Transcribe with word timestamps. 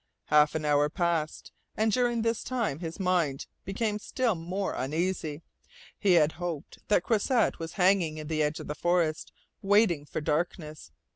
Half 0.29 0.55
an 0.55 0.65
hour 0.65 0.89
passed, 0.89 1.51
and 1.77 1.91
during 1.91 2.23
this 2.23 2.43
time 2.43 2.79
his 2.79 2.99
mind 2.99 3.45
became 3.65 3.99
still 3.99 4.33
more 4.33 4.73
uneasy. 4.73 5.43
He 5.99 6.13
had 6.13 6.31
hoped 6.31 6.79
that 6.87 7.03
Croisset 7.03 7.59
was 7.59 7.73
hanging 7.73 8.17
in 8.17 8.25
the 8.27 8.41
edge 8.41 8.59
of 8.59 8.65
the 8.65 8.73
forest, 8.73 9.31
waiting 9.61 10.07
for 10.07 10.19
darkness. 10.19 10.91